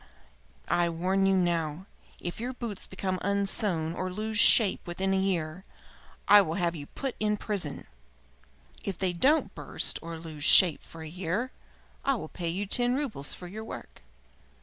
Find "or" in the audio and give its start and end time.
3.93-4.11, 10.01-10.17